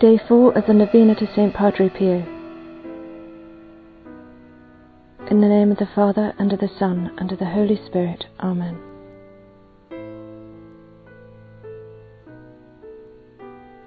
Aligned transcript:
Day 0.00 0.16
4 0.28 0.56
of 0.56 0.64
the 0.68 0.74
Novena 0.74 1.16
to 1.16 1.26
St. 1.34 1.52
Padre 1.52 1.88
Pio. 1.88 2.24
In 5.28 5.40
the 5.40 5.48
name 5.48 5.72
of 5.72 5.78
the 5.78 5.88
Father, 5.92 6.34
and 6.38 6.52
of 6.52 6.60
the 6.60 6.70
Son, 6.78 7.10
and 7.18 7.32
of 7.32 7.40
the 7.40 7.46
Holy 7.46 7.76
Spirit. 7.84 8.26
Amen. 8.38 8.78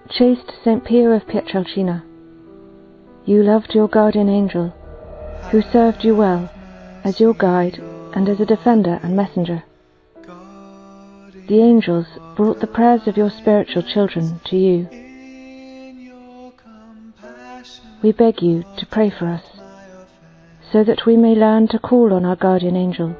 Chaste 0.09 0.51
St. 0.65 0.83
Pio 0.83 1.11
of 1.11 1.25
Pietrelcina, 1.27 2.03
you 3.25 3.41
loved 3.41 3.73
your 3.73 3.87
guardian 3.87 4.27
angel, 4.27 4.73
who 5.49 5.61
served 5.61 6.03
you 6.03 6.13
well 6.13 6.51
as 7.05 7.21
your 7.21 7.33
guide 7.33 7.77
and 8.13 8.27
as 8.27 8.41
a 8.41 8.45
defender 8.45 8.99
and 9.01 9.15
messenger. 9.15 9.63
The 11.47 11.61
angels 11.61 12.07
brought 12.35 12.59
the 12.59 12.67
prayers 12.67 13.07
of 13.07 13.15
your 13.15 13.29
spiritual 13.29 13.83
children 13.83 14.41
to 14.47 14.57
you. 14.57 15.00
We 18.01 18.11
beg 18.11 18.41
you 18.41 18.63
to 18.77 18.85
pray 18.87 19.09
for 19.09 19.27
us, 19.27 19.43
so 20.71 20.83
that 20.83 21.05
we 21.05 21.15
may 21.17 21.35
learn 21.35 21.67
to 21.67 21.79
call 21.79 22.13
on 22.13 22.25
our 22.25 22.35
guardian 22.35 22.75
angel, 22.75 23.15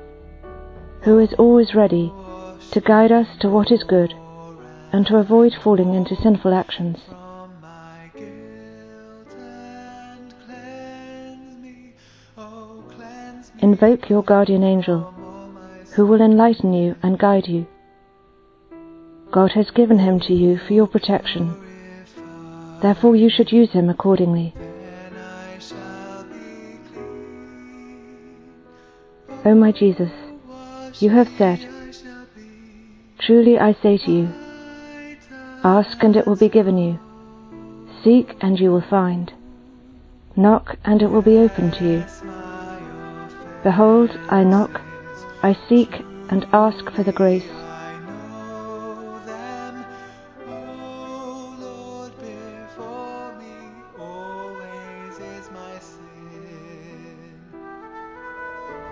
who 1.04 1.20
is 1.20 1.34
always 1.34 1.76
ready 1.76 2.12
to 2.72 2.82
guide 2.82 3.12
us 3.12 3.28
to 3.42 3.50
what 3.50 3.72
is 3.72 3.84
good 3.84 4.14
and 4.94 5.06
to 5.08 5.18
avoid 5.18 5.54
falling 5.64 5.94
into 5.94 6.16
sinful 6.16 6.54
actions. 6.54 6.98
Invoke 13.60 14.10
your 14.10 14.24
guardian 14.24 14.64
angel, 14.64 15.02
who 15.96 16.08
will 16.08 16.22
enlighten 16.22 16.74
you 16.74 16.96
and 17.04 17.20
guide 17.20 17.48
you. 17.48 17.68
God 19.32 19.52
has 19.52 19.70
given 19.70 20.00
him 20.00 20.20
to 20.22 20.34
you 20.34 20.58
for 20.58 20.74
your 20.74 20.88
protection. 20.88 21.71
Therefore, 22.82 23.16
you 23.16 23.30
should 23.30 23.52
use 23.52 23.72
him 23.72 23.90
accordingly. 23.90 24.54
O 29.46 29.56
my 29.56 29.72
Jesus, 29.72 30.12
you 31.00 31.10
have 31.10 31.28
said, 31.38 31.68
Truly 33.20 33.60
I 33.60 33.74
say 33.74 33.98
to 33.98 34.12
you, 34.12 34.30
Ask 35.64 36.04
and 36.04 36.16
it 36.16 36.26
will 36.26 36.36
be 36.36 36.50
given 36.50 36.78
you. 36.78 37.00
Seek 38.04 38.36
and 38.42 38.60
you 38.60 38.72
will 38.72 38.82
find. 38.90 39.32
Knock 40.36 40.76
and 40.84 41.04
it 41.04 41.12
will 41.12 41.22
be 41.22 41.38
opened 41.38 41.74
to 41.74 41.84
you. 41.84 42.06
Behold, 43.64 44.10
I 44.30 44.44
knock, 44.44 44.82
I 45.44 45.56
seek 45.70 45.92
and 46.30 46.48
ask 46.52 46.90
for 46.92 47.04
the 47.04 47.12
grace. 47.12 47.46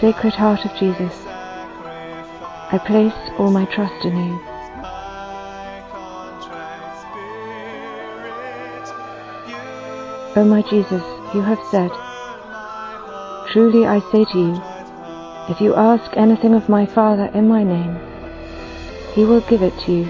Sacred 0.00 0.34
Heart 0.34 0.64
of 0.64 0.76
Jesus, 0.78 1.12
I 1.26 2.78
place 2.86 3.12
all 3.36 3.50
my 3.50 3.64
trust 3.64 4.04
in 4.04 4.16
you. 4.16 4.40
O 10.36 10.44
my 10.44 10.62
Jesus, 10.62 11.02
you 11.34 11.40
have 11.42 11.58
said, 11.72 11.90
Truly 13.50 13.86
I 13.86 13.98
say 14.12 14.24
to 14.24 14.38
you, 14.38 14.62
if 15.48 15.60
you 15.60 15.74
ask 15.74 16.16
anything 16.16 16.54
of 16.54 16.68
my 16.68 16.86
Father 16.86 17.28
in 17.34 17.48
my 17.48 17.64
name, 17.64 17.98
he 19.14 19.24
will 19.24 19.40
give 19.40 19.62
it 19.62 19.76
to 19.80 19.92
you. 19.92 20.04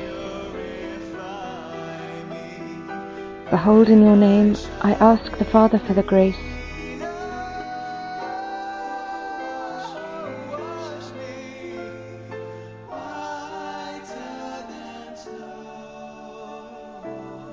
Behold, 3.48 3.88
in 3.88 4.02
your 4.02 4.16
name 4.16 4.54
I 4.82 4.92
ask 5.00 5.38
the 5.38 5.46
Father 5.46 5.78
for 5.78 5.94
the 5.94 6.02
grace 6.02 6.47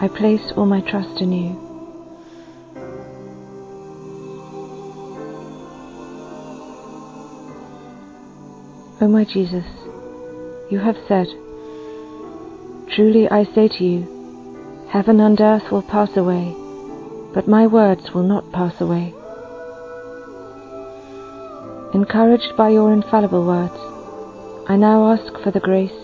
I 0.00 0.08
place 0.08 0.52
all 0.56 0.66
my 0.66 0.80
trust 0.80 1.20
in 1.20 1.32
you. 1.32 1.64
O 9.00 9.08
my 9.08 9.24
Jesus, 9.24 9.66
you 10.70 10.78
have 10.78 10.96
said, 11.06 11.26
Truly 12.90 13.28
I 13.28 13.44
say 13.44 13.68
to 13.68 13.84
you, 13.84 14.86
heaven 14.88 15.20
and 15.20 15.40
earth 15.40 15.70
will 15.70 15.82
pass 15.82 16.16
away, 16.16 16.54
but 17.32 17.48
my 17.48 17.66
words 17.66 18.12
will 18.12 18.22
not 18.22 18.52
pass 18.52 18.80
away. 18.80 19.14
Encouraged 21.92 22.56
by 22.56 22.70
your 22.70 22.92
infallible 22.92 23.46
words, 23.46 23.78
I 24.68 24.76
now 24.76 25.12
ask 25.12 25.38
for 25.42 25.50
the 25.50 25.60
grace 25.60 26.03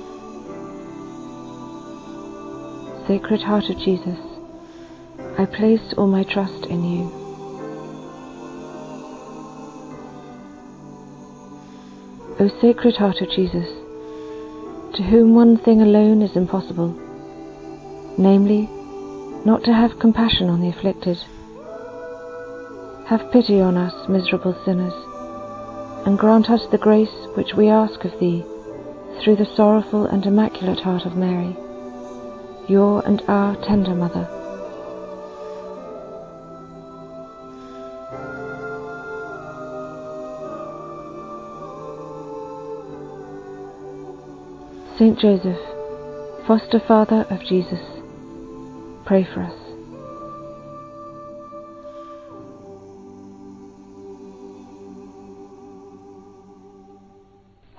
Sacred 3.11 3.41
Heart 3.41 3.69
of 3.69 3.77
Jesus, 3.77 4.19
I 5.37 5.45
place 5.45 5.93
all 5.97 6.07
my 6.07 6.23
trust 6.23 6.65
in 6.67 6.81
you. 6.81 7.11
O 12.39 12.49
Sacred 12.61 12.95
Heart 12.95 13.19
of 13.19 13.29
Jesus, 13.31 13.67
to 14.95 15.03
whom 15.03 15.35
one 15.35 15.57
thing 15.57 15.81
alone 15.81 16.21
is 16.21 16.37
impossible, 16.37 16.95
namely, 18.17 18.69
not 19.43 19.65
to 19.65 19.73
have 19.73 19.99
compassion 19.99 20.47
on 20.47 20.61
the 20.61 20.69
afflicted. 20.69 21.17
Have 23.07 23.29
pity 23.33 23.59
on 23.59 23.75
us, 23.75 24.07
miserable 24.07 24.55
sinners, 24.63 24.93
and 26.07 26.17
grant 26.17 26.49
us 26.49 26.65
the 26.71 26.77
grace 26.77 27.27
which 27.35 27.55
we 27.55 27.67
ask 27.67 28.05
of 28.05 28.17
Thee 28.21 28.45
through 29.21 29.35
the 29.35 29.53
sorrowful 29.57 30.05
and 30.05 30.25
immaculate 30.25 30.79
heart 30.79 31.05
of 31.05 31.17
Mary, 31.17 31.57
your 32.71 33.05
and 33.05 33.21
our 33.27 33.55
tender 33.67 33.93
Mother. 33.93 34.27
Saint 44.97 45.19
Joseph, 45.19 45.59
foster 46.47 46.79
father 46.87 47.25
of 47.29 47.41
Jesus, 47.41 47.81
pray 49.05 49.27
for 49.33 49.41
us. 49.41 49.55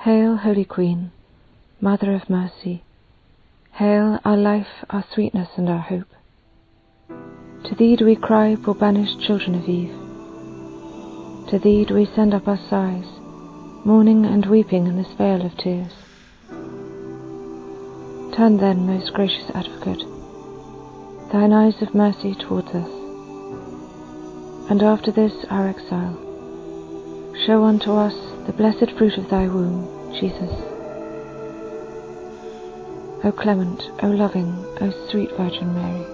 Hail, 0.01 0.37
Holy 0.37 0.65
Queen, 0.65 1.13
Mother 1.81 2.13
of 2.13 2.29
Mercy. 2.29 2.83
Hail, 3.83 4.21
our 4.25 4.37
life, 4.37 4.69
our 4.91 5.05
sweetness, 5.13 5.49
and 5.57 5.69
our 5.69 5.81
hope. 5.81 6.07
To 7.65 7.75
thee 7.75 7.97
do 7.97 8.05
we 8.05 8.15
cry, 8.15 8.57
poor 8.63 8.77
banished 8.77 9.21
children 9.21 9.57
of 9.57 9.69
Eve. 9.69 9.91
To 11.51 11.59
thee 11.59 11.85
do 11.85 11.95
we 11.95 12.05
send 12.15 12.33
up 12.33 12.47
our 12.47 12.61
sighs, 12.71 13.09
mourning 13.85 14.25
and 14.25 14.47
weeping 14.47 14.87
in 14.87 14.97
this 14.97 15.13
vale 15.19 15.45
of 15.45 15.57
tears. 15.57 15.91
Turn 18.37 18.59
then, 18.59 18.87
most 18.87 19.13
gracious 19.15 19.51
Advocate, 19.53 20.07
thine 21.33 21.53
eyes 21.53 21.83
of 21.83 21.93
mercy 21.93 22.37
towards 22.37 22.69
us, 22.69 22.91
and 24.71 24.81
after 24.81 25.11
this 25.11 25.45
our 25.51 25.67
exile, 25.67 26.15
show 27.45 27.65
unto 27.65 27.91
us 27.95 28.15
the 28.47 28.53
blessed 28.53 28.93
fruit 28.97 29.19
of 29.19 29.29
thy 29.29 29.49
womb, 29.49 30.15
Jesus. 30.21 30.72
O 33.25 33.31
clement, 33.31 33.89
O 34.03 34.09
loving, 34.09 34.53
O 34.81 34.91
sweet 35.09 35.31
Virgin 35.37 35.73
Mary, 35.75 36.05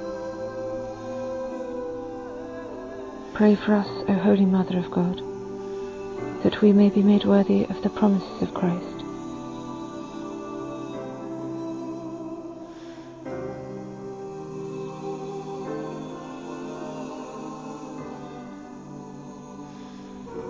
pray 3.32 3.55
for 3.55 3.75
us, 3.75 3.88
O 4.08 4.12
Holy 4.12 4.44
Mother 4.44 4.76
of 4.76 4.90
God, 4.90 5.22
that 6.43 6.60
we 6.60 6.70
may 6.70 6.90
be 6.90 7.02
made 7.02 7.25
worthy 7.25 7.64
of 7.64 7.81
the 7.82 7.88
promises 7.88 8.43
of 8.43 8.52
Christ. 8.52 8.84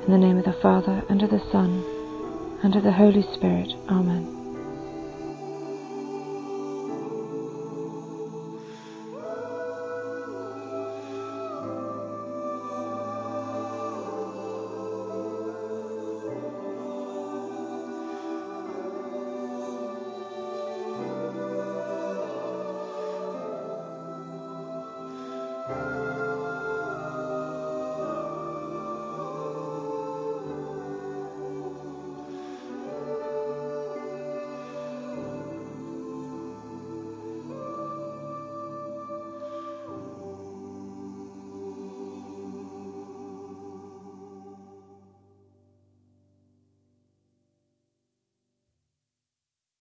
In 0.07 0.11
the 0.11 0.19
name 0.19 0.39
of 0.39 0.45
the 0.45 0.59
Father, 0.61 1.05
and 1.09 1.23
of 1.23 1.31
the 1.31 1.53
Son, 1.53 1.85
and 2.65 2.75
of 2.75 2.83
the 2.83 2.91
Holy 2.91 3.23
Spirit. 3.23 3.73
Amen. 3.89 4.38